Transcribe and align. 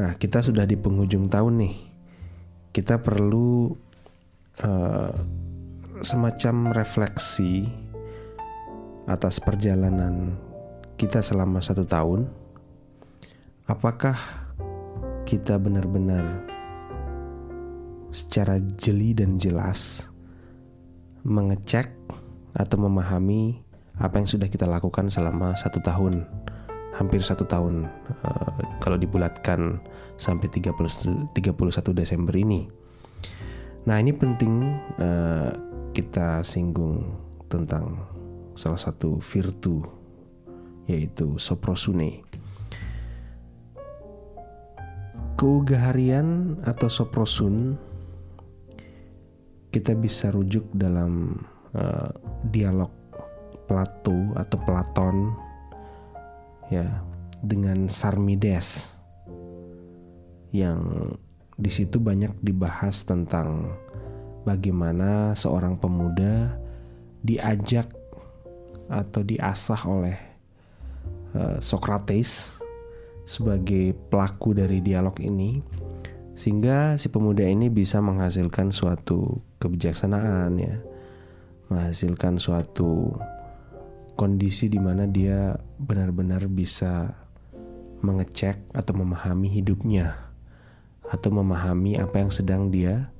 Nah, 0.00 0.16
kita 0.16 0.40
sudah 0.40 0.64
di 0.64 0.80
penghujung 0.80 1.28
tahun 1.28 1.60
nih. 1.60 1.76
Kita 2.72 3.04
perlu 3.04 3.68
uh, 4.64 5.12
semacam 6.00 6.72
refleksi 6.72 7.68
atas 9.04 9.44
perjalanan 9.44 10.40
kita 10.96 11.20
selama 11.20 11.60
satu 11.60 11.84
tahun. 11.84 12.32
Apakah 13.68 14.16
kita 15.28 15.60
benar-benar 15.60 16.48
secara 18.08 18.56
jeli 18.80 19.12
dan 19.12 19.36
jelas 19.36 20.08
mengecek 21.28 21.92
atau 22.56 22.76
memahami 22.88 23.60
apa 24.00 24.16
yang 24.16 24.24
sudah 24.24 24.48
kita 24.48 24.64
lakukan 24.64 25.12
selama 25.12 25.52
satu 25.60 25.76
tahun 25.84 26.24
hampir 26.96 27.20
satu 27.20 27.44
tahun 27.44 27.84
uh, 28.24 28.69
kalau 28.80 28.96
dibulatkan 28.96 29.78
sampai 30.16 30.48
30, 30.48 31.30
31 31.36 31.92
Desember 31.92 32.34
ini. 32.34 32.66
Nah 33.86 33.96
ini 34.00 34.12
penting 34.12 34.76
uh, 35.00 35.52
kita 35.92 36.40
singgung 36.40 37.04
tentang 37.48 38.00
salah 38.56 38.80
satu 38.80 39.20
virtu 39.20 39.84
yaitu 40.88 41.38
soprosune. 41.38 42.24
Keugaharian 45.38 46.60
atau 46.68 46.88
soprosun 46.92 47.78
kita 49.70 49.94
bisa 49.96 50.28
rujuk 50.34 50.66
dalam 50.74 51.40
uh, 51.72 52.10
dialog 52.50 52.90
Plato 53.70 54.34
atau 54.34 54.58
Platon 54.66 55.16
ya 56.74 56.86
dengan 57.40 57.88
Sarmides 57.88 58.96
yang 60.50 61.12
di 61.60 61.70
situ 61.70 62.00
banyak 62.00 62.40
dibahas 62.40 63.04
tentang 63.04 63.76
bagaimana 64.48 65.36
seorang 65.36 65.76
pemuda 65.76 66.56
diajak 67.20 67.86
atau 68.90 69.22
diasah 69.22 69.80
oleh 69.86 70.18
uh, 71.36 71.60
Socrates 71.60 72.58
sebagai 73.28 73.94
pelaku 74.10 74.56
dari 74.56 74.82
dialog 74.82 75.14
ini 75.22 75.62
sehingga 76.34 76.96
si 76.96 77.12
pemuda 77.12 77.44
ini 77.44 77.68
bisa 77.68 78.00
menghasilkan 78.00 78.72
suatu 78.72 79.44
kebijaksanaan 79.60 80.56
ya. 80.56 80.80
Menghasilkan 81.68 82.40
suatu 82.40 83.12
kondisi 84.16 84.72
di 84.72 84.80
mana 84.80 85.04
dia 85.04 85.52
benar-benar 85.76 86.48
bisa 86.48 87.12
mengecek 88.00 88.60
atau 88.72 88.92
memahami 88.96 89.48
hidupnya 89.48 90.16
atau 91.10 91.30
memahami 91.34 91.98
apa 91.98 92.22
yang 92.22 92.30
sedang 92.30 92.70
dia 92.70 93.10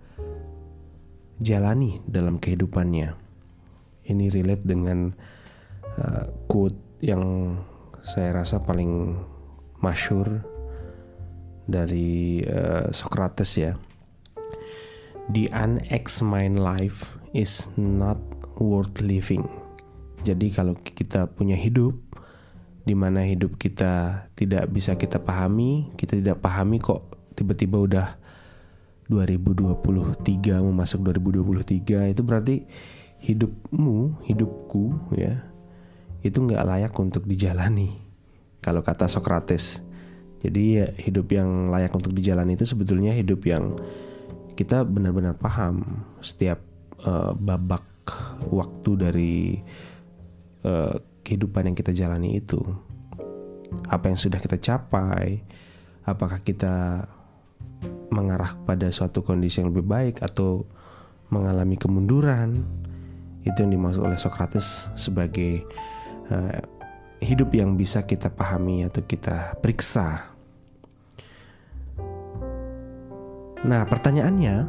jalani 1.41 1.99
dalam 2.07 2.39
kehidupannya. 2.39 3.17
Ini 4.07 4.27
relate 4.33 4.65
dengan 4.65 5.15
uh, 5.99 6.25
quote 6.47 6.79
yang 7.01 7.57
saya 8.01 8.37
rasa 8.37 8.61
paling 8.61 9.17
masyur 9.81 10.45
dari 11.67 12.45
uh, 12.45 12.89
Socrates 12.93 13.53
ya. 13.57 13.73
The 15.31 15.47
unexamined 15.55 16.59
life 16.59 17.15
is 17.33 17.71
not 17.79 18.19
worth 18.59 18.99
living 18.99 19.47
jadi 20.21 20.53
kalau 20.53 20.77
kita 20.77 21.33
punya 21.33 21.57
hidup 21.57 21.97
di 22.91 22.99
mana 22.99 23.23
hidup 23.23 23.55
kita 23.55 24.27
tidak 24.35 24.67
bisa 24.67 24.99
kita 24.99 25.23
pahami, 25.23 25.95
kita 25.95 26.19
tidak 26.19 26.43
pahami 26.43 26.83
kok 26.83 27.07
tiba-tiba 27.39 27.79
udah 27.79 28.09
2023 29.07 30.59
mau 30.59 30.75
masuk 30.75 31.07
2023 31.07 32.11
itu 32.11 32.23
berarti 32.27 32.67
hidupmu, 33.23 34.27
hidupku 34.27 35.15
ya 35.15 35.39
itu 36.27 36.43
nggak 36.43 36.67
layak 36.67 36.95
untuk 36.99 37.31
dijalani. 37.31 37.95
Kalau 38.59 38.83
kata 38.83 39.07
Socrates. 39.07 39.87
Jadi 40.41 40.83
ya, 40.83 40.89
hidup 40.99 41.31
yang 41.31 41.71
layak 41.71 41.93
untuk 41.95 42.11
dijalani 42.17 42.57
itu 42.57 42.65
sebetulnya 42.65 43.13
hidup 43.13 43.45
yang 43.45 43.77
kita 44.57 44.83
benar-benar 44.83 45.37
paham 45.37 46.05
setiap 46.25 46.59
uh, 47.05 47.37
babak 47.37 47.85
waktu 48.49 48.91
dari 48.97 49.37
uh, 50.65 50.97
kehidupan 51.31 51.71
yang 51.71 51.77
kita 51.79 51.95
jalani 51.95 52.43
itu 52.43 52.59
apa 53.87 54.11
yang 54.11 54.19
sudah 54.19 54.43
kita 54.43 54.59
capai 54.59 55.39
apakah 56.03 56.43
kita 56.43 57.07
mengarah 58.11 58.59
pada 58.67 58.91
suatu 58.91 59.23
kondisi 59.23 59.63
yang 59.63 59.71
lebih 59.71 59.87
baik 59.87 60.17
atau 60.27 60.67
mengalami 61.31 61.79
kemunduran 61.79 62.59
itu 63.47 63.63
yang 63.63 63.71
dimaksud 63.71 64.03
oleh 64.03 64.19
Socrates 64.19 64.91
sebagai 64.99 65.63
uh, 66.35 66.59
hidup 67.23 67.55
yang 67.55 67.79
bisa 67.79 68.03
kita 68.03 68.29
pahami 68.29 68.85
atau 68.85 69.07
kita 69.07 69.55
periksa. 69.63 70.35
Nah, 73.61 73.85
pertanyaannya, 73.85 74.67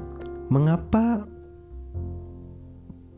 mengapa 0.52 1.26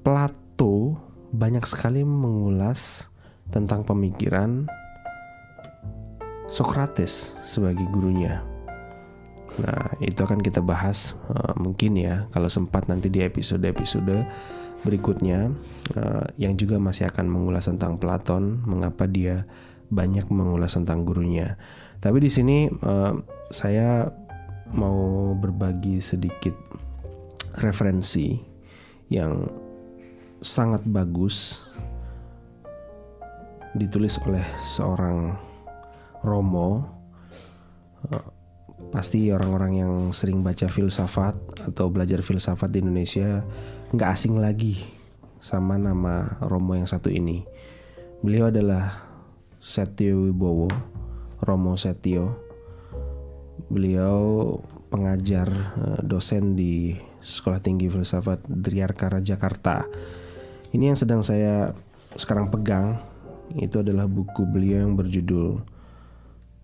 Plato 0.03 0.99
banyak 1.33 1.65
sekali 1.65 2.05
mengulas 2.05 3.12
tentang 3.53 3.85
pemikiran 3.85 4.65
Socrates 6.49 7.37
sebagai 7.45 7.85
gurunya. 7.93 8.41
Nah, 9.61 9.93
itu 10.01 10.17
akan 10.25 10.41
kita 10.41 10.65
bahas 10.65 11.13
uh, 11.29 11.53
mungkin 11.61 11.93
ya 11.93 12.25
kalau 12.33 12.49
sempat 12.49 12.89
nanti 12.89 13.13
di 13.13 13.21
episode-episode 13.21 14.25
berikutnya 14.81 15.53
uh, 15.93 16.25
yang 16.41 16.57
juga 16.57 16.81
masih 16.81 17.05
akan 17.13 17.29
mengulas 17.29 17.69
tentang 17.69 18.01
Platon, 18.01 18.65
mengapa 18.65 19.05
dia 19.05 19.45
banyak 19.93 20.25
mengulas 20.33 20.73
tentang 20.73 21.05
gurunya. 21.05 21.53
Tapi 22.01 22.17
di 22.17 22.33
sini 22.33 22.65
uh, 22.65 23.13
saya 23.53 24.09
mau 24.73 25.31
berbagi 25.37 26.01
sedikit 26.01 26.57
referensi 27.61 28.33
yang 29.13 29.45
sangat 30.41 30.81
bagus 30.89 31.69
ditulis 33.73 34.21
oleh 34.25 34.45
seorang 34.61 35.33
Romo. 36.21 36.85
Eh, 38.09 38.25
pasti 38.93 39.33
orang-orang 39.33 39.73
yang 39.73 39.93
sering 40.13 40.45
baca 40.45 40.69
filsafat 40.69 41.33
atau 41.65 41.89
belajar 41.89 42.21
filsafat 42.21 42.69
di 42.69 42.85
Indonesia 42.85 43.41
nggak 43.89 44.09
asing 44.13 44.37
lagi 44.37 44.77
sama 45.41 45.81
nama 45.81 46.37
Romo 46.45 46.77
yang 46.77 46.87
satu 46.87 47.09
ini. 47.09 47.43
Beliau 48.23 48.47
adalah 48.53 49.03
Setio 49.59 50.29
Wibowo 50.29 50.69
Romo 51.43 51.75
Setio. 51.75 52.39
Beliau 53.67 54.55
pengajar 54.87 55.49
eh, 55.75 55.99
dosen 56.05 56.55
di 56.55 56.93
Sekolah 57.23 57.59
Tinggi 57.59 57.87
Filsafat 57.87 58.45
Driarkara 58.47 59.19
Jakarta. 59.23 59.87
Ini 60.73 60.93
yang 60.93 60.99
sedang 60.99 61.21
saya 61.23 61.71
sekarang 62.13 62.49
pegang 62.53 63.12
itu 63.57 63.81
adalah 63.81 64.09
buku 64.09 64.45
beliau 64.49 64.89
yang 64.89 64.93
berjudul 64.97 65.61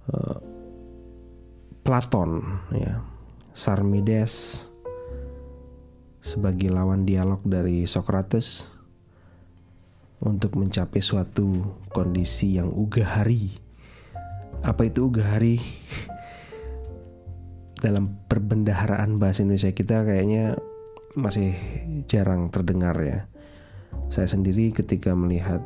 uh, 0.10 0.38
Platon 1.86 2.44
ya. 2.74 3.02
Sarmides 3.50 4.68
sebagai 6.20 6.70
lawan 6.70 7.08
dialog 7.08 7.42
dari 7.44 7.84
Socrates 7.90 8.78
untuk 10.20 10.60
mencapai 10.60 11.00
suatu 11.00 11.80
kondisi 11.90 12.60
yang 12.60 12.70
ugahari. 12.70 13.56
Apa 14.62 14.92
itu 14.92 15.08
ugahari? 15.08 15.58
Dalam 17.84 18.20
perbendaharaan 18.28 19.18
bahasa 19.18 19.48
Indonesia 19.48 19.72
kita 19.72 20.04
kayaknya 20.04 20.60
masih 21.16 21.56
jarang 22.12 22.52
terdengar 22.52 22.94
ya. 23.00 23.26
Saya 24.12 24.28
sendiri 24.28 24.76
ketika 24.76 25.16
melihat 25.16 25.64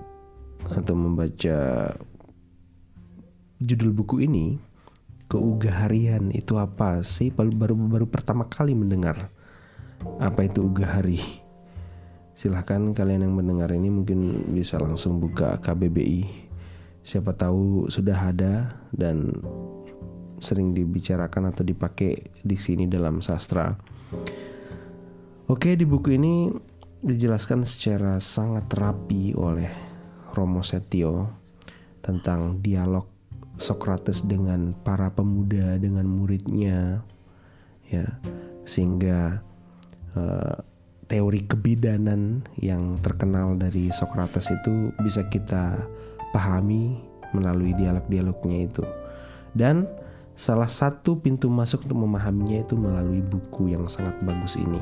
atau 0.71 0.95
membaca 0.95 1.57
judul 3.59 3.91
buku 3.91 4.23
ini, 4.27 4.59
keugaharian 5.31 6.29
itu 6.31 6.59
apa 6.59 7.01
sih? 7.01 7.31
Baru 7.31 7.51
baru, 7.55 7.75
baru 7.75 8.05
pertama 8.05 8.45
kali 8.47 8.77
mendengar 8.77 9.31
apa 10.19 10.45
itu 10.45 10.63
ugahari. 10.63 11.19
Silahkan 12.33 12.81
kalian 12.97 13.29
yang 13.29 13.35
mendengar 13.37 13.69
ini 13.71 13.93
mungkin 13.93 14.49
bisa 14.51 14.81
langsung 14.81 15.21
buka 15.21 15.57
KBBI. 15.61 16.51
Siapa 17.03 17.35
tahu 17.35 17.91
sudah 17.91 18.31
ada 18.31 18.79
dan 18.95 19.37
sering 20.43 20.75
dibicarakan 20.75 21.53
atau 21.55 21.63
dipakai 21.63 22.33
di 22.43 22.57
sini 22.57 22.89
dalam 22.89 23.23
sastra. 23.23 23.71
Oke, 25.47 25.75
di 25.75 25.85
buku 25.87 26.15
ini 26.15 26.49
dijelaskan 27.03 27.67
secara 27.67 28.15
sangat 28.17 28.71
rapi 28.71 29.35
oleh 29.35 29.92
Romo 30.33 30.65
Setio 30.65 31.29
tentang 32.03 32.59
dialog 32.59 33.07
Socrates 33.55 34.25
dengan 34.25 34.73
para 34.81 35.13
pemuda 35.13 35.77
dengan 35.77 36.09
muridnya 36.09 37.05
ya 37.85 38.09
sehingga 38.65 39.45
uh, 40.17 40.57
teori 41.05 41.45
kebidanan 41.45 42.41
yang 42.57 42.97
terkenal 42.97 43.53
dari 43.53 43.93
Socrates 43.93 44.49
itu 44.49 44.89
bisa 45.05 45.21
kita 45.29 45.77
pahami 46.33 46.97
melalui 47.37 47.77
dialog-dialognya 47.77 48.57
itu. 48.65 48.81
Dan 49.53 49.85
salah 50.33 50.69
satu 50.69 51.21
pintu 51.21 51.45
masuk 51.53 51.85
untuk 51.85 52.09
memahaminya 52.09 52.65
itu 52.65 52.73
melalui 52.73 53.21
buku 53.21 53.77
yang 53.77 53.85
sangat 53.85 54.17
bagus 54.25 54.57
ini 54.57 54.81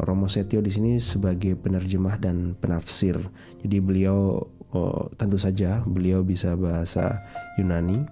Romo 0.00 0.26
Setio 0.26 0.58
di 0.58 0.70
sini 0.70 0.98
sebagai 0.98 1.54
penerjemah 1.54 2.18
dan 2.18 2.58
penafsir. 2.58 3.18
Jadi 3.62 3.78
beliau 3.78 4.42
oh, 4.74 5.06
tentu 5.14 5.38
saja 5.38 5.82
beliau 5.86 6.26
bisa 6.26 6.58
bahasa 6.58 7.22
Yunani. 7.60 8.02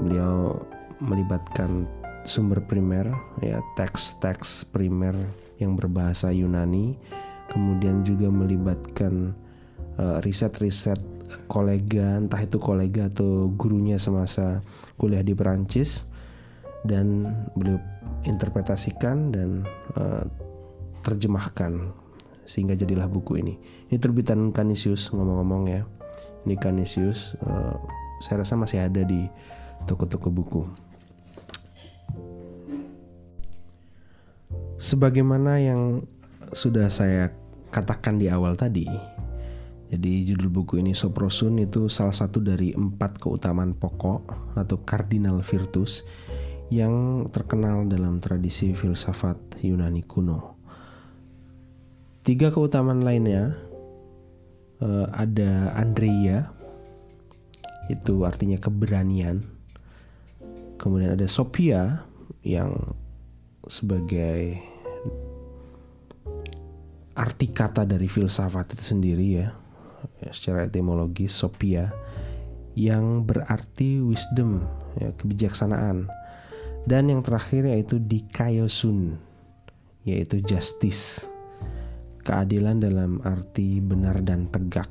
Beliau 0.00 0.60
melibatkan 1.00 1.88
sumber 2.28 2.60
primer 2.60 3.08
ya 3.40 3.64
teks-teks 3.80 4.68
primer 4.68 5.16
yang 5.56 5.76
berbahasa 5.76 6.32
Yunani. 6.32 7.00
Kemudian 7.50 8.06
juga 8.06 8.30
melibatkan 8.30 9.34
uh, 9.98 10.22
riset-riset 10.22 11.00
kolega, 11.50 12.22
entah 12.22 12.38
itu 12.38 12.62
kolega 12.62 13.10
atau 13.10 13.50
gurunya 13.50 13.98
semasa 13.98 14.62
kuliah 14.94 15.26
di 15.26 15.34
Perancis 15.34 16.06
dan 16.86 17.26
beliau 17.58 17.82
interpretasikan 18.22 19.34
dan 19.34 19.66
uh, 19.98 20.22
terjemahkan 21.00 21.92
sehingga 22.44 22.74
jadilah 22.74 23.06
buku 23.06 23.38
ini. 23.38 23.54
Ini 23.88 23.96
terbitan 24.02 24.50
Canisius 24.50 25.10
ngomong-ngomong 25.14 25.62
ya. 25.70 25.82
Ini 26.44 26.54
Canisius 26.58 27.38
uh, 27.44 27.76
saya 28.20 28.44
rasa 28.44 28.58
masih 28.58 28.84
ada 28.84 29.00
di 29.06 29.28
toko-toko 29.88 30.28
buku. 30.28 30.62
Sebagaimana 34.80 35.60
yang 35.60 36.04
sudah 36.50 36.88
saya 36.88 37.30
katakan 37.68 38.16
di 38.16 38.32
awal 38.32 38.56
tadi, 38.56 38.88
jadi 39.90 40.12
judul 40.22 40.48
buku 40.48 40.78
ini 40.78 40.96
Soprosun 40.96 41.60
itu 41.60 41.90
salah 41.90 42.14
satu 42.14 42.38
dari 42.38 42.72
empat 42.72 43.20
keutamaan 43.20 43.76
pokok 43.76 44.54
atau 44.56 44.76
cardinal 44.86 45.42
virtus 45.44 46.06
yang 46.70 47.26
terkenal 47.34 47.84
dalam 47.90 48.22
tradisi 48.22 48.72
filsafat 48.72 49.60
Yunani 49.66 50.06
kuno. 50.06 50.59
Tiga 52.20 52.52
keutamaan 52.52 53.00
lainnya 53.00 53.56
uh, 54.84 55.08
ada 55.08 55.72
Andrea, 55.72 56.52
itu 57.88 58.28
artinya 58.28 58.60
keberanian. 58.60 59.40
Kemudian 60.76 61.16
ada 61.16 61.24
Sophia 61.24 62.04
yang 62.44 62.76
sebagai 63.64 64.60
arti 67.16 67.52
kata 67.52 67.84
dari 67.84 68.08
filsafat 68.08 68.76
itu 68.76 68.84
sendiri 68.96 69.26
ya, 69.40 69.48
secara 70.28 70.68
etimologis 70.68 71.32
Sophia 71.32 71.88
yang 72.76 73.24
berarti 73.24 74.00
wisdom, 74.04 74.60
ya, 75.00 75.12
kebijaksanaan. 75.16 76.08
Dan 76.84 77.12
yang 77.12 77.20
terakhir 77.20 77.64
yaitu 77.68 78.00
dikaiosun, 78.00 79.16
yaitu 80.04 80.40
justice 80.44 81.28
keadilan 82.30 82.78
dalam 82.78 83.18
arti 83.26 83.82
benar 83.82 84.22
dan 84.22 84.46
tegak. 84.54 84.86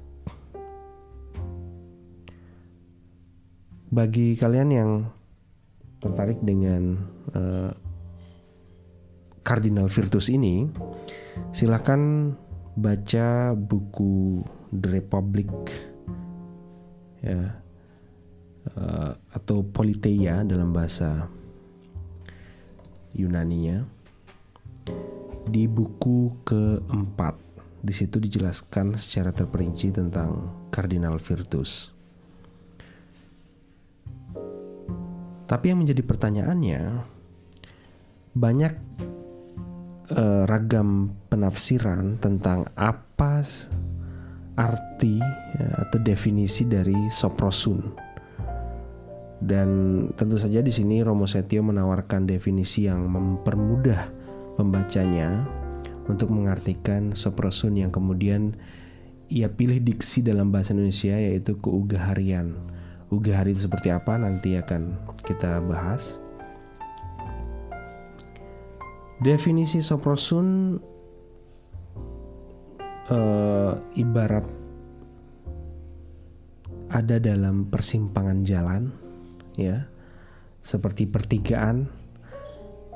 Bagi 3.87 4.35
kalian 4.35 4.69
yang 4.75 4.91
tertarik 6.03 6.43
dengan 6.43 6.99
uh, 7.31 7.71
Cardinal 9.39 9.87
Virtus 9.87 10.27
ini, 10.27 10.67
silahkan 11.55 12.35
baca 12.75 13.55
buku 13.55 14.43
The 14.75 14.99
Republic 14.99 15.49
ya 17.23 17.55
uh, 18.75 19.11
atau 19.31 19.63
Politeia 19.63 20.43
dalam 20.43 20.75
bahasa 20.75 21.31
Yunani-nya 23.15 23.87
di 25.47 25.69
buku 25.69 26.43
keempat. 26.43 27.35
Di 27.79 27.95
situ 27.95 28.19
dijelaskan 28.19 28.99
secara 28.99 29.31
terperinci 29.31 29.95
tentang 29.95 30.67
Cardinal 30.67 31.15
Virtus. 31.15 31.95
Tapi 35.49 35.65
yang 35.65 35.81
menjadi 35.81 36.03
pertanyaannya, 36.05 36.81
banyak 38.37 38.73
eh, 40.13 40.43
ragam 40.45 41.15
penafsiran 41.31 42.21
tentang 42.21 42.69
apa 42.77 43.41
arti 44.59 45.17
ya, 45.55 45.87
atau 45.87 45.97
definisi 46.03 46.67
dari 46.67 47.07
soprosun. 47.07 47.79
Dan 49.39 49.69
tentu 50.19 50.35
saja 50.35 50.59
di 50.59 50.67
sini 50.67 50.99
Romo 50.99 51.23
Setio 51.23 51.63
menawarkan 51.63 52.27
definisi 52.27 52.91
yang 52.91 53.07
mempermudah 53.07 54.18
pembacanya 54.59 55.47
untuk 56.11 56.27
mengartikan 56.35 57.15
soprosun 57.15 57.79
yang 57.79 57.95
kemudian 57.95 58.59
ia 59.31 59.47
pilih 59.47 59.79
diksi 59.79 60.19
dalam 60.19 60.51
bahasa 60.51 60.75
Indonesia 60.75 61.15
yaitu 61.15 61.55
keugaharian. 61.63 62.59
Ugahari 63.07 63.55
itu 63.55 63.71
seperti 63.71 63.95
apa 63.95 64.19
nanti 64.19 64.59
akan 64.59 64.99
kita 65.23 65.63
bahas. 65.63 66.19
Definisi 69.23 69.79
soprosun 69.79 70.77
uh, 73.07 73.73
ibarat 73.95 74.45
ada 76.89 77.21
dalam 77.21 77.69
persimpangan 77.69 78.41
jalan 78.41 78.89
ya 79.53 79.85
seperti 80.59 81.05
pertigaan 81.05 81.85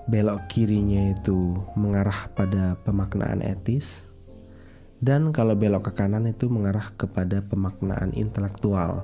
belok 0.04 0.52
kirinya 0.52 1.16
itu 1.16 1.56
mengarah 1.80 2.28
pada 2.36 2.76
pemaknaan 2.84 3.40
etis 3.40 4.12
dan 5.04 5.36
kalau 5.36 5.56
belok 5.56 5.92
ke 5.92 6.00
kanan 6.00 6.24
itu 6.32 6.48
mengarah 6.48 6.96
kepada 6.96 7.44
pemaknaan 7.44 8.16
intelektual. 8.16 9.04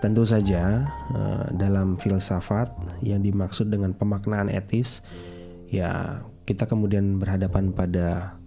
Tentu 0.00 0.24
saja 0.24 0.88
eh, 1.12 1.46
dalam 1.52 2.00
filsafat 2.00 2.72
yang 3.04 3.20
dimaksud 3.20 3.68
dengan 3.68 3.92
pemaknaan 3.92 4.48
etis 4.48 5.04
ya 5.68 6.24
kita 6.48 6.64
kemudian 6.64 7.20
berhadapan 7.20 7.76
pada 7.76 8.40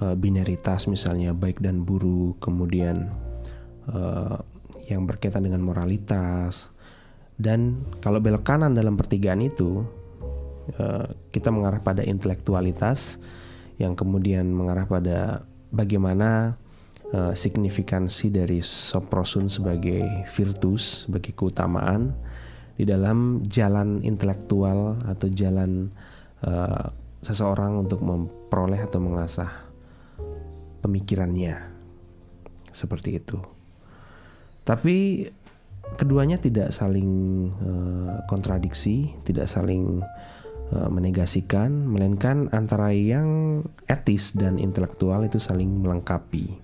eh, 0.00 0.16
binaritas 0.16 0.88
misalnya 0.88 1.36
baik 1.36 1.60
dan 1.60 1.84
buruk, 1.84 2.40
kemudian 2.40 3.12
eh, 3.92 4.36
yang 4.88 5.04
berkaitan 5.04 5.44
dengan 5.44 5.60
moralitas 5.60 6.72
dan 7.36 7.84
kalau 8.00 8.22
belok 8.22 8.46
kanan 8.46 8.72
dalam 8.72 8.96
pertigaan 8.96 9.42
itu 9.42 9.84
kita 11.28 11.52
mengarah 11.52 11.84
pada 11.84 12.00
intelektualitas 12.00 13.20
yang 13.76 13.98
kemudian 13.98 14.46
mengarah 14.54 14.86
pada 14.86 15.42
bagaimana 15.74 16.54
uh, 17.10 17.34
signifikansi 17.34 18.30
dari 18.30 18.62
soprosun 18.62 19.50
sebagai 19.50 20.26
virtus, 20.30 21.06
sebagai 21.06 21.34
keutamaan 21.34 22.14
di 22.74 22.86
dalam 22.86 23.42
jalan 23.46 24.02
intelektual 24.02 24.98
atau 25.06 25.26
jalan 25.30 25.90
uh, 26.46 26.90
seseorang 27.22 27.82
untuk 27.86 28.02
memperoleh 28.02 28.82
atau 28.82 29.02
mengasah 29.02 29.50
pemikirannya. 30.82 31.74
Seperti 32.74 33.22
itu. 33.22 33.38
Tapi 34.66 35.28
keduanya 35.94 36.40
tidak 36.42 36.74
saling 36.74 37.06
kontradiksi, 38.26 39.14
tidak 39.22 39.46
saling 39.46 40.02
menegasikan, 40.72 41.86
melainkan 41.86 42.48
antara 42.50 42.90
yang 42.90 43.60
etis 43.86 44.32
dan 44.34 44.56
intelektual 44.56 45.22
itu 45.22 45.36
saling 45.38 45.70
melengkapi. 45.84 46.56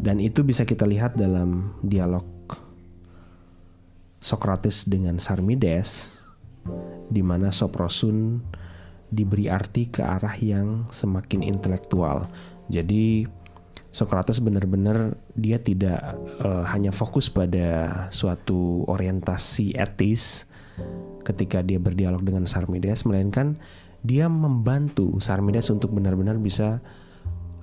Dan 0.00 0.16
itu 0.16 0.40
bisa 0.40 0.64
kita 0.64 0.88
lihat 0.88 1.14
dalam 1.20 1.76
dialog 1.84 2.24
Socrates 4.20 4.84
dengan 4.88 5.20
Sarmides, 5.20 6.20
di 7.08 7.20
mana 7.24 7.48
Soprosun 7.52 8.40
diberi 9.10 9.50
arti 9.50 9.90
ke 9.90 10.00
arah 10.04 10.36
yang 10.40 10.88
semakin 10.88 11.44
intelektual. 11.44 12.28
Jadi 12.70 13.26
Socrates 13.90 14.38
benar-benar 14.38 15.18
dia 15.34 15.58
tidak 15.58 16.14
uh, 16.40 16.62
hanya 16.70 16.94
fokus 16.94 17.26
pada 17.26 18.06
suatu 18.14 18.86
orientasi 18.86 19.74
etis, 19.74 20.46
ketika 21.22 21.60
dia 21.60 21.76
berdialog 21.76 22.24
dengan 22.24 22.48
Sarmides 22.48 23.04
melainkan 23.04 23.60
dia 24.00 24.28
membantu 24.32 25.20
Sarmides 25.20 25.68
untuk 25.68 25.92
benar-benar 25.92 26.40
bisa 26.40 26.80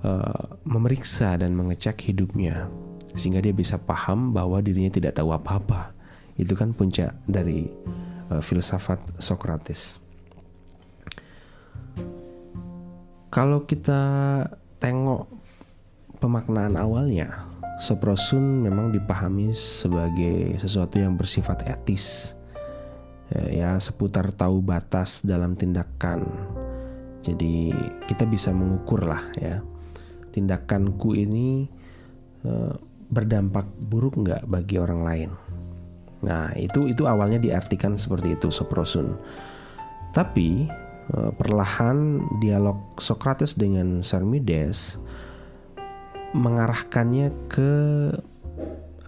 uh, 0.06 0.44
memeriksa 0.62 1.34
dan 1.34 1.54
mengecek 1.58 1.98
hidupnya 2.10 2.70
sehingga 3.18 3.42
dia 3.42 3.50
bisa 3.50 3.80
paham 3.80 4.30
bahwa 4.30 4.62
dirinya 4.62 4.92
tidak 4.94 5.18
tahu 5.18 5.34
apa-apa 5.34 5.96
Itu 6.38 6.54
kan 6.54 6.70
puncak 6.70 7.18
dari 7.26 7.66
uh, 8.30 8.38
filsafat 8.38 9.18
Socrates. 9.18 9.98
Kalau 13.26 13.66
kita 13.66 13.98
tengok 14.78 15.26
pemaknaan 16.22 16.78
awalnya, 16.78 17.50
soprosun 17.82 18.62
memang 18.62 18.94
dipahami 18.94 19.50
sebagai 19.50 20.62
sesuatu 20.62 21.02
yang 21.02 21.18
bersifat 21.18 21.66
etis. 21.66 22.37
Ya, 23.28 23.44
ya 23.48 23.70
seputar 23.76 24.32
tahu 24.32 24.64
batas 24.64 25.20
dalam 25.20 25.52
tindakan. 25.52 26.24
Jadi 27.20 27.74
kita 28.08 28.24
bisa 28.24 28.54
mengukur 28.56 29.04
lah 29.04 29.20
ya 29.36 29.60
tindakanku 30.38 31.18
ini 31.18 31.66
uh, 32.46 32.72
berdampak 33.10 33.66
buruk 33.90 34.20
nggak 34.22 34.46
bagi 34.46 34.76
orang 34.78 35.00
lain. 35.02 35.30
Nah 36.22 36.54
itu 36.54 36.86
itu 36.86 37.10
awalnya 37.10 37.42
diartikan 37.42 37.98
seperti 37.98 38.38
itu 38.38 38.54
soprosun. 38.54 39.18
Tapi 40.14 40.70
uh, 41.16 41.34
perlahan 41.34 42.22
dialog 42.38 42.78
Socrates 43.02 43.58
dengan 43.58 44.04
Sarmides 44.06 45.02
mengarahkannya 46.36 47.32
ke 47.48 47.72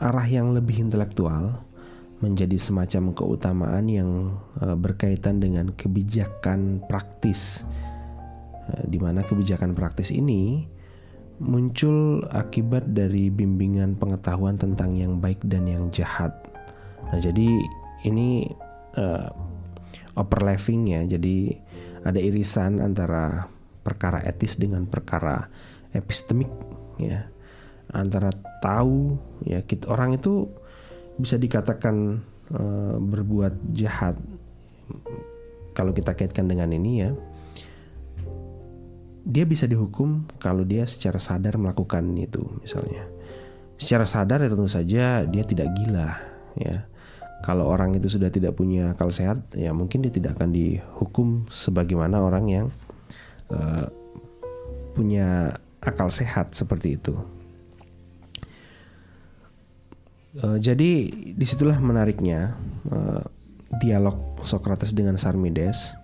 arah 0.00 0.24
yang 0.24 0.56
lebih 0.56 0.80
intelektual 0.80 1.60
menjadi 2.20 2.56
semacam 2.60 3.16
keutamaan 3.16 3.84
yang 3.88 4.36
uh, 4.60 4.76
berkaitan 4.76 5.40
dengan 5.40 5.72
kebijakan 5.72 6.84
praktis 6.84 7.64
uh, 8.68 8.84
di 8.84 9.00
mana 9.00 9.24
kebijakan 9.24 9.72
praktis 9.72 10.12
ini 10.12 10.68
muncul 11.40 12.20
akibat 12.28 12.92
dari 12.92 13.32
bimbingan 13.32 13.96
pengetahuan 13.96 14.60
tentang 14.60 14.92
yang 14.92 15.16
baik 15.16 15.40
dan 15.48 15.64
yang 15.64 15.88
jahat. 15.88 16.36
Nah, 17.08 17.16
jadi 17.16 17.48
ini 18.04 18.44
uh, 19.00 19.32
overlapping 20.20 20.92
ya. 20.92 21.00
Jadi 21.08 21.56
ada 22.04 22.20
irisan 22.20 22.84
antara 22.84 23.48
perkara 23.80 24.20
etis 24.20 24.60
dengan 24.60 24.84
perkara 24.84 25.48
epistemik 25.96 26.52
ya 27.00 27.26
antara 27.90 28.30
tahu 28.62 29.18
ya 29.42 29.64
kita 29.64 29.90
orang 29.90 30.14
itu 30.14 30.46
bisa 31.20 31.36
dikatakan 31.36 32.24
e, 32.50 32.62
berbuat 32.98 33.76
jahat. 33.76 34.16
Kalau 35.76 35.94
kita 35.94 36.18
kaitkan 36.18 36.50
dengan 36.50 36.72
ini 36.74 36.92
ya 37.04 37.10
dia 39.24 39.44
bisa 39.44 39.68
dihukum 39.68 40.24
kalau 40.40 40.64
dia 40.64 40.88
secara 40.88 41.20
sadar 41.20 41.60
melakukan 41.60 42.02
itu 42.16 42.40
misalnya. 42.60 43.04
Secara 43.80 44.04
sadar 44.04 44.44
ya 44.44 44.48
tentu 44.50 44.68
saja 44.68 45.24
dia 45.24 45.44
tidak 45.44 45.72
gila 45.76 46.16
ya. 46.56 46.84
Kalau 47.40 47.64
orang 47.72 47.96
itu 47.96 48.10
sudah 48.12 48.28
tidak 48.28 48.52
punya 48.52 48.92
akal 48.92 49.08
sehat 49.08 49.40
ya 49.56 49.72
mungkin 49.72 50.04
dia 50.04 50.12
tidak 50.12 50.36
akan 50.36 50.52
dihukum 50.52 51.48
sebagaimana 51.48 52.20
orang 52.20 52.44
yang 52.52 52.66
uh, 53.48 53.88
punya 54.92 55.56
akal 55.80 56.12
sehat 56.12 56.52
seperti 56.52 57.00
itu. 57.00 57.16
Uh, 60.30 60.62
jadi 60.62 61.10
di 61.10 61.42
situlah 61.42 61.74
menariknya 61.82 62.54
uh, 62.86 63.26
dialog 63.82 64.38
Socrates 64.46 64.94
dengan 64.94 65.18
Sarmides. 65.18 65.98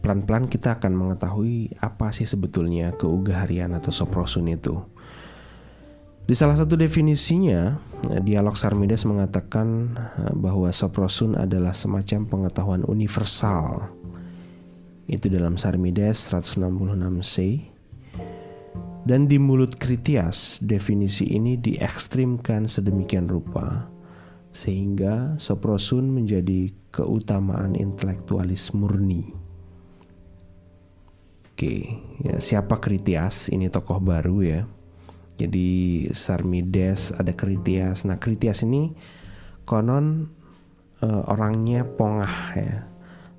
Pelan-pelan 0.00 0.48
kita 0.48 0.80
akan 0.80 0.96
mengetahui 0.96 1.76
apa 1.76 2.08
sih 2.08 2.24
sebetulnya 2.24 2.96
keugaharian 2.96 3.76
atau 3.76 3.92
soprosun 3.92 4.48
itu. 4.48 4.80
Di 6.24 6.32
salah 6.32 6.56
satu 6.56 6.78
definisinya, 6.78 7.76
dialog 8.24 8.56
Sarmides 8.56 9.04
mengatakan 9.04 9.92
bahwa 10.32 10.72
soprosun 10.72 11.36
adalah 11.36 11.76
semacam 11.76 12.24
pengetahuan 12.24 12.80
universal. 12.88 13.92
Itu 15.04 15.28
dalam 15.28 15.60
Sarmides 15.60 16.32
166c 16.32 17.36
dan 19.04 19.24
di 19.24 19.40
mulut 19.40 19.80
Kritias, 19.80 20.60
definisi 20.60 21.24
ini 21.32 21.56
diekstrimkan 21.56 22.68
sedemikian 22.68 23.26
rupa 23.26 23.88
sehingga 24.50 25.38
soprosun 25.38 26.10
menjadi 26.10 26.74
keutamaan 26.90 27.78
intelektualis 27.78 28.74
murni. 28.74 29.30
Oke, 31.54 31.74
ya, 32.24 32.36
siapa 32.42 32.82
Kritias? 32.82 33.52
Ini 33.52 33.70
tokoh 33.70 34.02
baru 34.02 34.42
ya. 34.42 34.60
Jadi 35.38 36.04
Sarmides 36.10 37.14
ada 37.14 37.32
Kritias. 37.32 38.04
Nah 38.04 38.20
Kritias 38.20 38.66
ini 38.66 38.92
konon 39.64 40.28
uh, 41.00 41.22
orangnya 41.30 41.86
pongah 41.86 42.36
ya, 42.58 42.84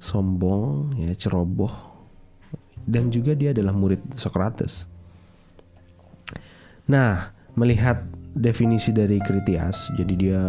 sombong 0.02 0.96
ya, 0.98 1.14
ceroboh 1.14 1.92
dan 2.88 3.14
juga 3.14 3.38
dia 3.38 3.54
adalah 3.54 3.76
murid 3.76 4.02
Socrates. 4.18 4.90
Nah, 6.90 7.30
melihat 7.54 8.02
definisi 8.32 8.96
dari 8.96 9.20
Kritias, 9.20 9.92
jadi 10.00 10.14
dia 10.16 10.42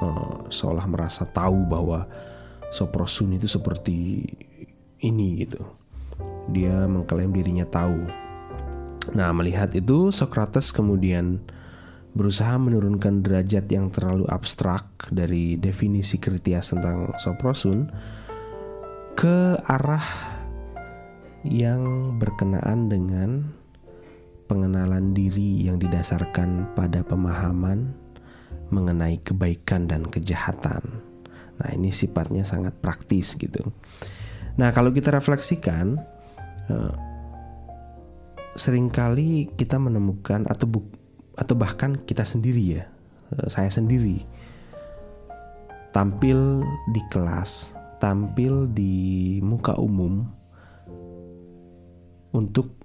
uh, 0.00 0.36
seolah 0.48 0.86
merasa 0.88 1.28
tahu 1.28 1.68
bahwa 1.68 2.08
Soprosun 2.72 3.38
itu 3.38 3.46
seperti 3.46 4.26
ini 5.04 5.46
gitu. 5.46 5.62
Dia 6.50 6.88
mengklaim 6.90 7.30
dirinya 7.30 7.66
tahu. 7.68 8.00
Nah, 9.14 9.30
melihat 9.30 9.70
itu 9.76 10.10
Socrates 10.10 10.74
kemudian 10.74 11.38
berusaha 12.16 12.56
menurunkan 12.56 13.20
derajat 13.20 13.68
yang 13.68 13.92
terlalu 13.92 14.24
abstrak 14.32 14.88
dari 15.12 15.60
definisi 15.60 16.16
Kritias 16.16 16.72
tentang 16.72 17.12
Soprosun 17.20 17.92
ke 19.14 19.60
arah 19.68 20.04
yang 21.46 22.16
berkenaan 22.18 22.90
dengan 22.90 23.46
pengenalan 24.46 25.12
diri 25.12 25.66
yang 25.66 25.78
didasarkan 25.78 26.74
pada 26.78 27.02
pemahaman 27.02 27.92
mengenai 28.70 29.22
kebaikan 29.22 29.86
dan 29.86 30.06
kejahatan. 30.06 30.82
Nah, 31.56 31.68
ini 31.72 31.90
sifatnya 31.90 32.42
sangat 32.42 32.74
praktis 32.78 33.34
gitu. 33.38 33.62
Nah, 34.56 34.72
kalau 34.72 34.90
kita 34.90 35.12
refleksikan 35.12 35.98
eh, 36.70 36.94
sering 38.56 38.88
kali 38.88 39.52
kita 39.52 39.76
menemukan 39.76 40.48
atau 40.48 40.66
bu 40.66 40.80
atau 41.36 41.52
bahkan 41.52 41.92
kita 42.00 42.24
sendiri 42.24 42.80
ya, 42.80 42.84
eh, 43.36 43.48
saya 43.52 43.68
sendiri 43.68 44.24
tampil 45.96 46.60
di 46.92 47.00
kelas, 47.08 47.72
tampil 47.96 48.68
di 48.68 49.40
muka 49.40 49.72
umum 49.80 50.28
untuk 52.36 52.75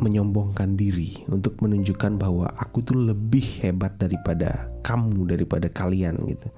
menyombongkan 0.00 0.80
diri 0.80 1.28
untuk 1.28 1.60
menunjukkan 1.60 2.16
bahwa 2.16 2.48
aku 2.56 2.80
tuh 2.80 2.96
lebih 2.96 3.44
hebat 3.60 4.00
daripada 4.00 4.72
kamu 4.80 5.28
daripada 5.28 5.68
kalian 5.68 6.16
gitu. 6.24 6.48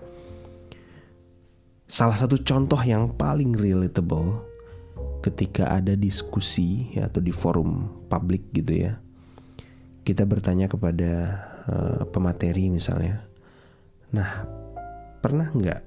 Salah 1.91 2.17
satu 2.17 2.39
contoh 2.41 2.79
yang 2.81 3.13
paling 3.19 3.53
relatable 3.53 4.47
ketika 5.21 5.75
ada 5.75 5.99
diskusi 5.99 6.89
ya, 6.95 7.11
atau 7.11 7.21
di 7.21 7.35
forum 7.35 7.85
publik 8.07 8.49
gitu 8.55 8.89
ya. 8.89 8.97
Kita 10.03 10.25
bertanya 10.25 10.71
kepada 10.71 11.13
uh, 11.69 12.03
pemateri 12.09 12.71
misalnya. 12.73 13.23
Nah, 14.15 14.31
pernah 15.21 15.51
nggak 15.51 15.81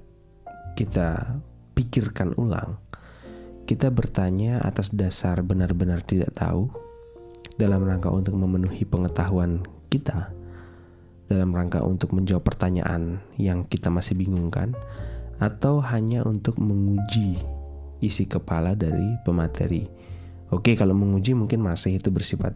kita 0.76 1.40
pikirkan 1.74 2.36
ulang? 2.36 2.80
Kita 3.66 3.90
bertanya 3.90 4.62
atas 4.62 4.94
dasar 4.94 5.42
benar-benar 5.42 6.06
tidak 6.06 6.32
tahu 6.38 6.85
dalam 7.56 7.80
rangka 7.84 8.12
untuk 8.12 8.36
memenuhi 8.36 8.84
pengetahuan 8.84 9.64
kita, 9.88 10.32
dalam 11.28 11.50
rangka 11.52 11.82
untuk 11.82 12.12
menjawab 12.12 12.44
pertanyaan 12.44 13.20
yang 13.40 13.64
kita 13.66 13.88
masih 13.88 14.16
bingungkan, 14.16 14.76
atau 15.40 15.80
hanya 15.84 16.24
untuk 16.24 16.56
menguji 16.60 17.40
isi 18.00 18.24
kepala 18.28 18.76
dari 18.76 19.16
pemateri. 19.24 19.84
Oke, 20.52 20.78
kalau 20.78 20.94
menguji 20.94 21.34
mungkin 21.34 21.64
masih 21.64 21.98
itu 21.98 22.12
bersifat 22.12 22.54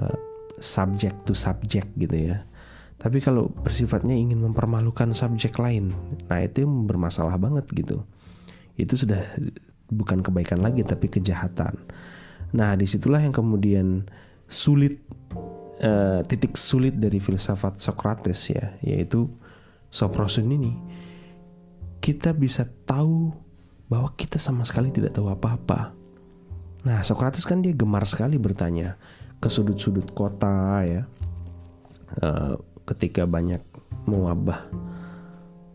uh, 0.00 0.16
subject 0.58 1.28
to 1.28 1.34
subject 1.36 1.90
gitu 1.98 2.32
ya. 2.32 2.46
Tapi 2.98 3.22
kalau 3.22 3.46
bersifatnya 3.62 4.16
ingin 4.16 4.42
mempermalukan 4.42 5.14
subjek 5.14 5.54
lain, 5.62 5.94
nah 6.26 6.42
itu 6.42 6.66
bermasalah 6.66 7.38
banget 7.38 7.70
gitu. 7.70 8.02
Itu 8.74 8.98
sudah 8.98 9.22
bukan 9.86 10.18
kebaikan 10.18 10.58
lagi 10.58 10.82
tapi 10.82 11.06
kejahatan. 11.06 11.78
Nah 12.58 12.74
di 12.74 12.86
situlah 12.90 13.22
yang 13.22 13.30
kemudian 13.30 14.08
sulit 14.48 14.98
uh, 15.84 16.24
titik 16.24 16.56
sulit 16.56 16.96
dari 16.96 17.20
filsafat 17.20 17.78
Socrates 17.78 18.48
ya 18.50 18.74
yaitu 18.82 19.28
soprosun 19.92 20.48
ini 20.48 20.72
kita 22.00 22.32
bisa 22.32 22.64
tahu 22.88 23.32
bahwa 23.88 24.12
kita 24.16 24.36
sama 24.36 24.62
sekali 24.64 24.92
tidak 24.92 25.16
tahu 25.16 25.32
apa-apa. 25.32 25.92
Nah, 26.86 27.02
Socrates 27.02 27.42
kan 27.42 27.64
dia 27.64 27.74
gemar 27.74 28.04
sekali 28.06 28.38
bertanya 28.38 28.96
ke 29.42 29.48
sudut-sudut 29.50 30.12
kota 30.14 30.84
ya. 30.84 31.02
Uh, 32.22 32.56
ketika 32.88 33.28
banyak 33.28 33.60
mewabah 34.08 34.64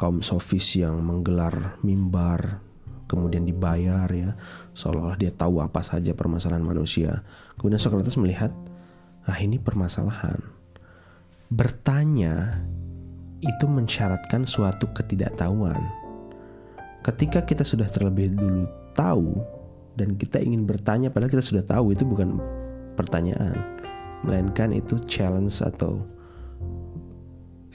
kaum 0.02 0.26
sofis 0.26 0.82
yang 0.82 0.98
menggelar 1.06 1.78
mimbar 1.86 2.66
kemudian 3.14 3.46
dibayar 3.46 4.10
ya. 4.10 4.34
Seolah-olah 4.74 5.18
dia 5.22 5.30
tahu 5.30 5.62
apa 5.62 5.86
saja 5.86 6.18
permasalahan 6.18 6.66
manusia. 6.66 7.22
Kemudian 7.62 7.78
Socrates 7.78 8.18
melihat 8.18 8.50
ah 9.30 9.38
ini 9.38 9.62
permasalahan. 9.62 10.42
Bertanya 11.54 12.66
itu 13.46 13.70
mensyaratkan 13.70 14.50
suatu 14.50 14.90
ketidaktahuan. 14.98 15.78
Ketika 17.06 17.46
kita 17.46 17.62
sudah 17.62 17.86
terlebih 17.86 18.34
dulu 18.34 18.66
tahu 18.98 19.38
dan 19.94 20.18
kita 20.18 20.42
ingin 20.42 20.66
bertanya 20.66 21.14
padahal 21.14 21.30
kita 21.30 21.46
sudah 21.46 21.62
tahu 21.62 21.94
itu 21.94 22.02
bukan 22.02 22.42
pertanyaan. 22.98 23.54
Melainkan 24.24 24.72
itu 24.74 24.98
challenge 25.06 25.60
atau 25.62 26.02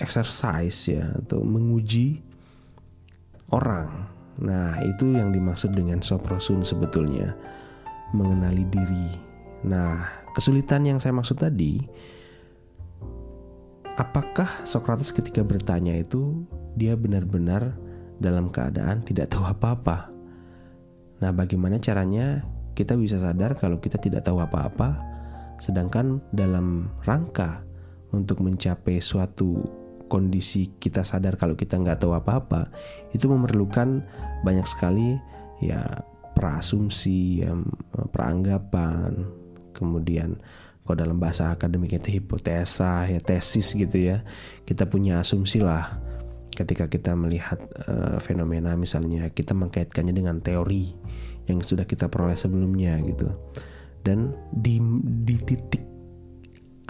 exercise 0.00 0.88
ya 0.88 1.12
atau 1.20 1.44
menguji 1.44 2.24
orang. 3.52 4.17
Nah, 4.38 4.78
itu 4.86 5.18
yang 5.18 5.34
dimaksud 5.34 5.74
dengan 5.74 5.98
soprosun 5.98 6.62
sebetulnya 6.62 7.34
mengenali 8.14 8.62
diri. 8.70 9.10
Nah, 9.66 10.06
kesulitan 10.34 10.86
yang 10.86 11.02
saya 11.02 11.10
maksud 11.10 11.42
tadi 11.42 11.82
apakah 13.98 14.62
Socrates 14.62 15.10
ketika 15.10 15.42
bertanya 15.42 15.98
itu 15.98 16.46
dia 16.78 16.94
benar-benar 16.94 17.74
dalam 18.22 18.54
keadaan 18.54 19.02
tidak 19.02 19.34
tahu 19.34 19.42
apa-apa? 19.42 20.14
Nah, 21.18 21.34
bagaimana 21.34 21.82
caranya 21.82 22.46
kita 22.78 22.94
bisa 22.94 23.18
sadar 23.18 23.58
kalau 23.58 23.82
kita 23.82 23.98
tidak 23.98 24.22
tahu 24.22 24.38
apa-apa 24.38 25.02
sedangkan 25.58 26.22
dalam 26.30 26.86
rangka 27.02 27.66
untuk 28.14 28.38
mencapai 28.38 29.02
suatu 29.02 29.66
kondisi 30.08 30.74
kita 30.80 31.04
sadar 31.04 31.36
kalau 31.36 31.54
kita 31.54 31.76
nggak 31.76 32.02
tahu 32.02 32.16
apa-apa 32.16 32.72
itu 33.12 33.28
memerlukan 33.28 34.02
banyak 34.42 34.64
sekali 34.64 35.20
ya 35.62 35.84
praasumsi 36.34 37.44
ya, 37.44 37.52
peranggapan 38.10 39.28
kemudian 39.76 40.40
kalau 40.82 40.96
dalam 41.04 41.20
bahasa 41.20 41.52
akademik 41.52 42.00
itu 42.00 42.18
hipotesa 42.18 43.04
ya 43.06 43.20
tesis 43.20 43.76
gitu 43.76 44.00
ya 44.00 44.24
kita 44.64 44.88
punya 44.88 45.20
asumsi 45.20 45.60
lah 45.60 46.00
ketika 46.58 46.90
kita 46.90 47.14
melihat 47.14 47.62
uh, 47.86 48.18
fenomena 48.18 48.74
misalnya 48.74 49.30
kita 49.30 49.54
mengkaitkannya 49.54 50.10
dengan 50.10 50.42
teori 50.42 50.90
yang 51.46 51.62
sudah 51.62 51.86
kita 51.86 52.10
peroleh 52.10 52.34
sebelumnya 52.34 52.98
gitu. 53.06 53.30
Dan 54.02 54.34
di 54.50 54.82
di 55.22 55.36
titik 55.38 55.84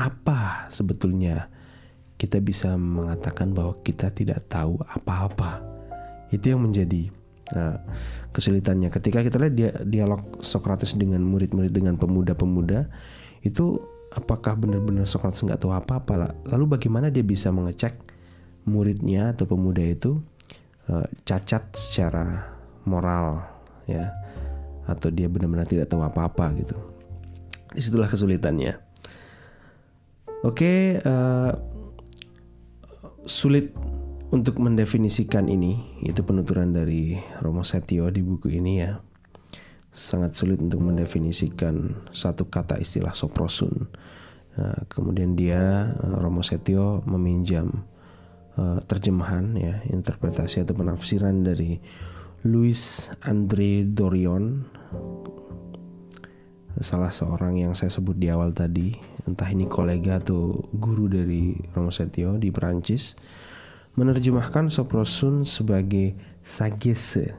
apa 0.01 0.71
sebetulnya 0.71 1.51
kita 2.19 2.43
bisa 2.43 2.75
mengatakan 2.75 3.55
bahwa 3.55 3.79
kita 3.87 4.11
tidak 4.11 4.51
tahu 4.51 4.83
apa-apa. 4.83 5.63
Itu 6.35 6.53
yang 6.53 6.67
menjadi 6.67 7.09
uh, 7.55 7.79
kesulitannya. 8.35 8.91
Ketika 8.91 9.23
kita 9.23 9.39
lihat 9.39 9.55
dia, 9.55 9.71
dialog 9.87 10.43
Socrates 10.43 10.99
dengan 10.99 11.23
murid-murid 11.23 11.71
dengan 11.71 11.95
pemuda-pemuda, 11.95 12.91
itu 13.47 13.79
apakah 14.13 14.59
benar-benar 14.59 15.07
Socrates 15.07 15.41
nggak 15.47 15.63
tahu 15.63 15.73
apa-apa? 15.73 16.35
Lalu 16.51 16.77
bagaimana 16.77 17.09
dia 17.09 17.23
bisa 17.23 17.55
mengecek 17.55 17.95
muridnya 18.69 19.33
atau 19.33 19.49
pemuda 19.49 19.81
itu 19.81 20.19
uh, 20.91 21.07
cacat 21.23 21.71
secara 21.73 22.51
moral, 22.83 23.47
ya, 23.87 24.11
atau 24.91 25.09
dia 25.15 25.31
benar-benar 25.31 25.71
tidak 25.71 25.87
tahu 25.87 26.03
apa-apa 26.03 26.51
gitu? 26.59 26.77
Di 27.73 27.81
situlah 27.81 28.11
kesulitannya. 28.11 28.89
Oke. 30.39 30.55
Okay, 30.55 30.81
uh, 31.03 31.51
eh, 31.51 31.53
sulit 33.29 33.77
untuk 34.33 34.59
mendefinisikan 34.59 35.47
ini. 35.47 36.01
Itu 36.03 36.25
penuturan 36.25 36.73
dari 36.73 37.21
Romo 37.45 37.63
Setio 37.63 38.09
di 38.09 38.25
buku 38.25 38.49
ini 38.57 38.73
ya. 38.81 38.97
Sangat 39.93 40.35
sulit 40.35 40.59
untuk 40.59 40.81
mendefinisikan 40.81 42.09
satu 42.11 42.49
kata 42.49 42.81
istilah 42.81 43.13
soprosun. 43.13 43.89
Nah, 44.59 44.85
kemudian 44.91 45.37
dia 45.39 45.93
eh, 45.93 46.17
Romo 46.19 46.43
Setio 46.43 47.05
meminjam 47.07 47.87
uh, 48.59 48.83
terjemahan 48.83 49.55
ya 49.55 49.79
interpretasi 49.87 50.67
atau 50.67 50.75
penafsiran 50.75 51.47
dari 51.47 51.79
Louis 52.43 53.11
Andre 53.23 53.87
Dorion 53.87 54.67
salah 56.79 57.11
seorang 57.11 57.59
yang 57.59 57.73
saya 57.75 57.91
sebut 57.91 58.15
di 58.15 58.31
awal 58.31 58.55
tadi, 58.55 58.95
entah 59.27 59.51
ini 59.51 59.67
kolega 59.67 60.23
atau 60.23 60.63
guru 60.75 61.11
dari 61.11 61.55
Romo 61.75 61.91
Setio 61.91 62.39
di 62.39 62.55
Perancis, 62.55 63.19
menerjemahkan 63.99 64.71
soprosun 64.71 65.43
sebagai 65.43 66.15
sagesse 66.39 67.35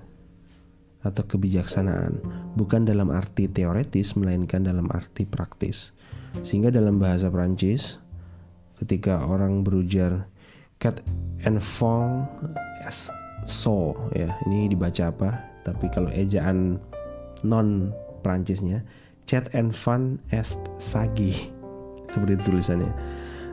atau 0.99 1.23
kebijaksanaan, 1.23 2.19
bukan 2.59 2.83
dalam 2.83 3.07
arti 3.15 3.47
teoretis 3.47 4.19
melainkan 4.19 4.67
dalam 4.67 4.91
arti 4.91 5.23
praktis. 5.23 5.95
Sehingga 6.43 6.69
dalam 6.69 6.99
bahasa 6.99 7.31
Perancis, 7.31 8.03
ketika 8.83 9.23
orang 9.23 9.63
berujar 9.63 10.27
cat 10.83 10.99
enfant 11.47 12.27
es 12.83 13.07
so 13.47 13.95
ya, 14.11 14.35
ini 14.51 14.67
dibaca 14.67 15.09
apa? 15.15 15.29
Tapi 15.63 15.87
kalau 15.95 16.11
ejaan 16.11 16.75
non 17.47 17.95
Perancisnya 18.19 18.83
Chat 19.29 19.53
and 19.53 19.69
fun 19.69 20.17
est 20.33 20.57
sagi 20.81 21.53
seperti 22.09 22.41
tulisannya. 22.41 22.89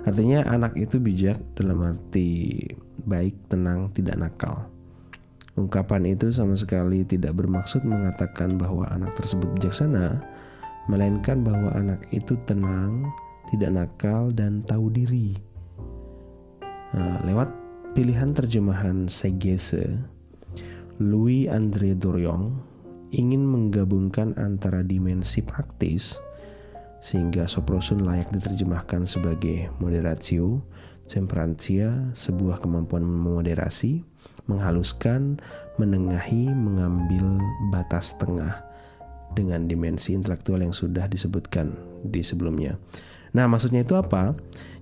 Artinya 0.08 0.48
anak 0.48 0.72
itu 0.72 0.96
bijak 0.96 1.36
dalam 1.52 1.84
arti 1.84 2.64
baik 3.04 3.36
tenang 3.52 3.92
tidak 3.92 4.16
nakal. 4.16 4.72
Ungkapan 5.60 6.16
itu 6.16 6.32
sama 6.32 6.56
sekali 6.56 7.04
tidak 7.04 7.36
bermaksud 7.36 7.84
mengatakan 7.84 8.56
bahwa 8.56 8.88
anak 8.88 9.12
tersebut 9.20 9.52
bijaksana 9.60 10.24
melainkan 10.88 11.44
bahwa 11.44 11.68
anak 11.76 12.00
itu 12.08 12.40
tenang 12.48 13.12
tidak 13.52 13.76
nakal 13.76 14.32
dan 14.32 14.64
tahu 14.64 14.88
diri. 14.88 15.36
Nah, 16.96 17.20
lewat 17.28 17.52
pilihan 17.92 18.32
terjemahan 18.32 19.12
Segese 19.12 20.00
Louis 20.96 21.52
André 21.52 21.92
Dorion 21.92 22.56
ingin 23.14 23.46
menggabungkan 23.46 24.34
antara 24.38 24.82
dimensi 24.82 25.42
praktis 25.44 26.18
sehingga 26.98 27.46
soprosun 27.46 28.02
layak 28.02 28.32
diterjemahkan 28.34 29.06
sebagai 29.06 29.70
moderatio, 29.78 30.64
temperantia, 31.06 32.10
sebuah 32.18 32.58
kemampuan 32.58 33.06
memoderasi, 33.06 34.02
menghaluskan, 34.50 35.38
menengahi, 35.78 36.50
mengambil 36.50 37.38
batas 37.70 38.18
tengah 38.18 38.64
dengan 39.38 39.70
dimensi 39.70 40.16
intelektual 40.16 40.64
yang 40.64 40.74
sudah 40.74 41.06
disebutkan 41.06 41.76
di 42.02 42.24
sebelumnya. 42.26 42.74
Nah, 43.36 43.44
maksudnya 43.46 43.84
itu 43.84 43.94
apa? 43.94 44.32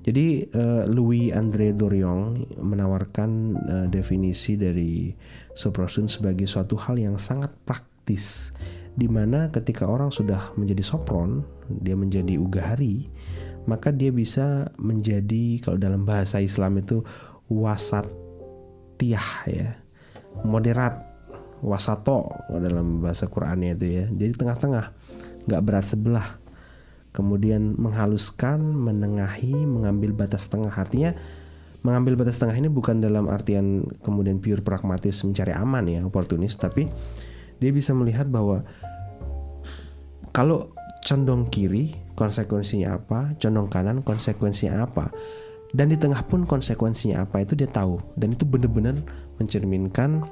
Jadi 0.05 0.47
uh, 0.53 0.85
Louis 0.87 1.33
André 1.33 1.73
Dorion 1.73 2.37
menawarkan 2.61 3.31
uh, 3.57 3.87
definisi 3.89 4.55
dari 4.55 5.11
soprosun 5.57 6.07
sebagai 6.07 6.45
suatu 6.45 6.77
hal 6.77 7.01
yang 7.01 7.17
sangat 7.17 7.51
praktis 7.65 7.94
praktis 8.05 8.53
di 9.01 9.09
mana 9.09 9.49
ketika 9.49 9.89
orang 9.89 10.13
sudah 10.13 10.53
menjadi 10.61 10.85
sopron 10.85 11.41
dia 11.81 11.97
menjadi 11.97 12.37
ugahari 12.37 13.09
maka 13.65 13.89
dia 13.89 14.13
bisa 14.13 14.69
menjadi 14.77 15.57
kalau 15.65 15.81
dalam 15.81 16.05
bahasa 16.05 16.37
Islam 16.37 16.85
itu 16.85 17.01
wasatiyah 17.49 19.31
ya. 19.49 19.73
Moderat 20.45 21.01
wasato 21.65 22.29
dalam 22.53 23.01
bahasa 23.01 23.25
Qurannya 23.25 23.73
itu 23.73 23.87
ya. 23.89 24.05
Jadi 24.13 24.33
tengah-tengah 24.37 24.93
nggak 25.49 25.63
berat 25.65 25.89
sebelah. 25.89 26.29
Kemudian 27.17 27.73
menghaluskan 27.81 28.61
menengahi 28.61 29.65
mengambil 29.65 30.13
batas 30.13 30.53
tengah. 30.53 30.77
Artinya 30.77 31.17
mengambil 31.81 32.21
batas 32.21 32.37
tengah 32.37 32.53
ini 32.53 32.69
bukan 32.69 33.01
dalam 33.01 33.33
artian 33.33 33.89
kemudian 34.05 34.45
pure 34.45 34.61
pragmatis 34.61 35.25
mencari 35.25 35.57
aman 35.57 35.85
ya 35.89 36.01
oportunis 36.05 36.57
tapi 36.57 36.89
dia 37.59 37.71
bisa 37.71 37.95
melihat 37.95 38.27
bahwa 38.31 38.63
kalau 40.35 40.75
condong 41.05 41.47
kiri 41.53 41.95
konsekuensinya 42.19 42.99
apa, 42.99 43.37
condong 43.39 43.69
kanan 43.71 44.03
konsekuensinya 44.03 44.83
apa, 44.83 45.13
dan 45.75 45.91
di 45.91 45.99
tengah 45.99 46.23
pun 46.31 46.47
konsekuensinya 46.47 47.27
apa 47.27 47.43
itu 47.43 47.59
dia 47.59 47.67
tahu 47.67 47.99
dan 48.15 48.31
itu 48.31 48.47
benar-benar 48.47 48.95
mencerminkan 49.43 50.23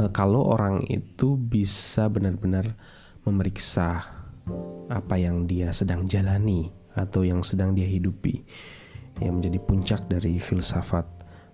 uh, 0.00 0.10
kalau 0.16 0.48
orang 0.48 0.80
itu 0.88 1.36
bisa 1.36 2.08
benar-benar 2.08 2.72
memeriksa 3.28 4.00
apa 4.88 5.14
yang 5.20 5.44
dia 5.44 5.76
sedang 5.76 6.08
jalani 6.08 6.72
atau 6.96 7.20
yang 7.20 7.44
sedang 7.44 7.76
dia 7.76 7.84
hidupi 7.84 8.40
yang 9.20 9.40
menjadi 9.40 9.58
puncak 9.60 10.00
dari 10.08 10.40
filsafat 10.40 11.04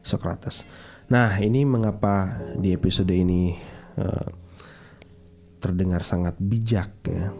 Socrates. 0.02 0.66
Nah, 1.10 1.30
ini 1.38 1.62
mengapa 1.62 2.38
di 2.58 2.74
episode 2.74 3.10
ini 3.10 3.54
uh, 3.98 4.41
terdengar 5.62 6.02
sangat 6.02 6.34
bijak 6.42 6.90
ya. 7.06 7.30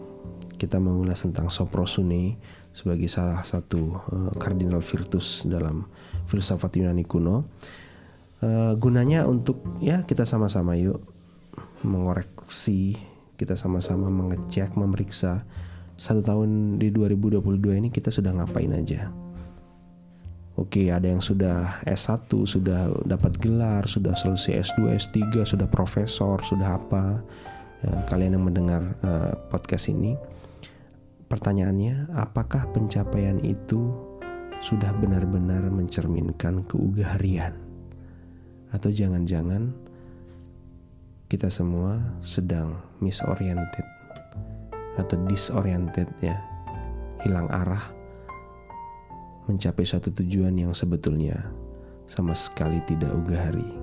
Kita 0.55 0.79
mengulas 0.79 1.27
tentang 1.27 1.51
soprosune 1.51 2.39
sebagai 2.71 3.11
salah 3.11 3.43
satu 3.43 3.99
uh, 4.31 4.79
virtus 4.79 5.43
dalam 5.43 5.85
filsafat 6.31 6.79
Yunani 6.79 7.03
kuno. 7.03 7.51
uh, 8.39 8.73
gunanya 8.79 9.27
untuk 9.27 9.59
ya 9.83 10.07
kita 10.07 10.23
sama-sama 10.23 10.79
yuk 10.79 11.03
mengoreksi 11.83 12.95
kita 13.35 13.59
sama-sama 13.59 14.07
mengecek 14.07 14.73
memeriksa 14.79 15.43
satu 15.99 16.23
tahun 16.23 16.79
di 16.79 16.89
2022 16.95 17.43
ini 17.79 17.89
kita 17.91 18.09
sudah 18.09 18.31
ngapain 18.39 18.71
aja 18.71 19.11
Oke, 20.53 20.93
ada 20.93 21.09
yang 21.09 21.17
sudah 21.17 21.81
S1, 21.81 22.29
sudah 22.29 22.85
dapat 23.09 23.41
gelar, 23.41 23.89
sudah 23.89 24.13
selesai 24.13 24.69
S2, 24.69 24.93
S3, 24.93 25.49
sudah 25.49 25.65
profesor, 25.65 26.45
sudah 26.45 26.77
apa. 26.77 27.25
Ya, 27.83 27.91
kalian 28.07 28.39
yang 28.39 28.45
mendengar 28.47 28.81
uh, 29.03 29.35
podcast 29.51 29.91
ini, 29.91 30.15
pertanyaannya, 31.27 32.15
apakah 32.15 32.71
pencapaian 32.71 33.43
itu 33.43 33.91
sudah 34.63 34.95
benar-benar 35.03 35.67
mencerminkan 35.67 36.63
keugaharian? 36.63 37.51
Atau 38.71 38.89
jangan-jangan 38.89 39.75
kita 41.27 41.51
semua 41.51 41.99
sedang 42.23 42.79
misoriented 43.03 43.83
atau 44.95 45.17
disoriented 45.27 46.07
ya, 46.23 46.39
hilang 47.25 47.51
arah 47.51 47.83
mencapai 49.49 49.83
suatu 49.83 50.07
tujuan 50.23 50.55
yang 50.55 50.71
sebetulnya 50.71 51.51
sama 52.07 52.31
sekali 52.31 52.79
tidak 52.87 53.11
ugahari. 53.11 53.82